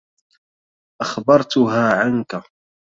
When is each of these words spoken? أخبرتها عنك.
أخبرتها 1.01 1.93
عنك. 2.01 2.43